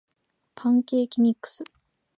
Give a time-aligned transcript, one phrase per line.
[0.55, 1.63] パンケーキミックス